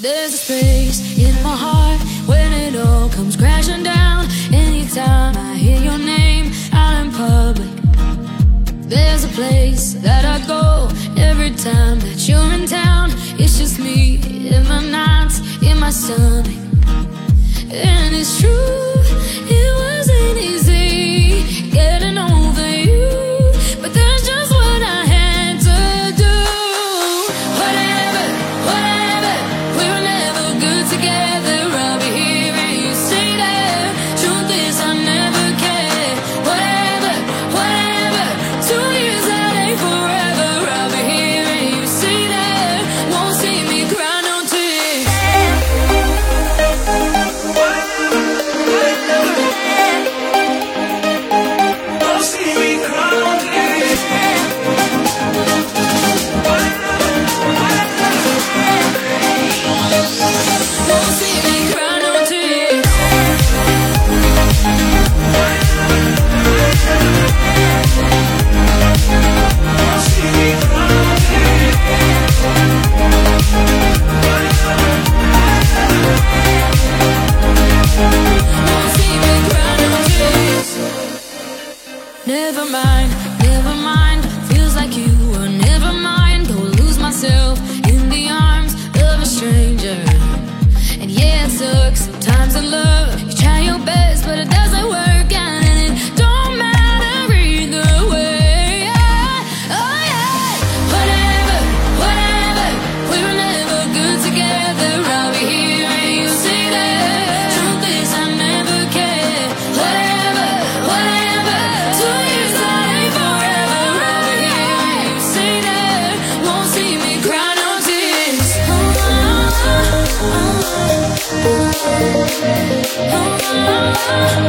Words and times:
There's 0.00 0.32
a 0.32 0.36
space 0.36 1.18
in 1.18 1.34
my 1.42 1.56
heart 1.56 2.00
when 2.28 2.52
it 2.52 2.76
all 2.76 3.08
comes 3.08 3.36
crashing 3.36 3.82
down. 3.82 4.26
Anytime 4.52 5.36
I 5.36 5.54
hear 5.56 5.80
your 5.80 5.98
name 5.98 6.52
out 6.72 7.04
in 7.04 7.10
public, 7.10 7.68
there's 8.88 9.24
a 9.24 9.28
place 9.28 9.94
that 9.94 10.24
I 10.24 10.38
go 10.46 10.88
every 11.20 11.50
time 11.50 11.98
that 11.98 12.28
you're 12.28 12.52
in 12.52 12.68
town. 12.68 13.10
It's 13.40 13.58
just 13.58 13.80
me 13.80 14.20
in 14.48 14.68
my 14.68 14.88
nights, 14.88 15.40
in 15.62 15.80
my 15.80 15.90
stomach, 15.90 16.46
and 17.72 18.14
it's 18.14 18.40
true. 18.40 18.97
Never 82.28 82.66
mind. 82.66 83.17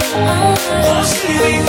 Oh, 0.00 1.02
she 1.02 1.28
ain't 1.28 1.68